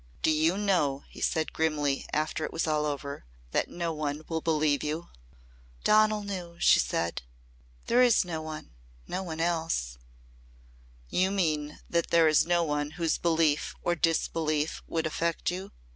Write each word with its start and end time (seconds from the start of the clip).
"Do 0.23 0.31
you 0.31 0.57
know," 0.57 1.03
he 1.09 1.21
said 1.21 1.53
grimly, 1.53 2.07
after 2.11 2.43
it 2.43 2.51
was 2.51 2.65
all 2.65 2.87
over," 2.87 3.23
that 3.51 3.69
no 3.69 3.93
one 3.93 4.23
will 4.27 4.41
believe 4.41 4.83
you?" 4.83 5.09
"Donal 5.83 6.23
knew," 6.23 6.55
she 6.59 6.79
said. 6.79 7.21
"There 7.85 8.01
is 8.01 8.25
no 8.25 8.41
one 8.41 8.71
no 9.07 9.21
one 9.21 9.39
else." 9.39 9.99
"You 11.11 11.29
mean 11.29 11.81
that 11.87 12.09
there 12.09 12.27
is 12.27 12.47
no 12.47 12.63
one 12.63 12.89
whose 12.97 13.19
belief 13.19 13.75
or 13.83 13.93
disbelief 13.93 14.81
would 14.87 15.05
affect 15.05 15.51
you?" 15.51 15.71